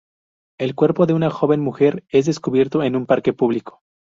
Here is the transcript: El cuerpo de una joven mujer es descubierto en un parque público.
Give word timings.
El 0.57 0.73
cuerpo 0.73 1.05
de 1.05 1.13
una 1.13 1.29
joven 1.29 1.59
mujer 1.59 2.03
es 2.09 2.25
descubierto 2.25 2.81
en 2.81 2.95
un 2.95 3.05
parque 3.05 3.33
público. 3.33 3.81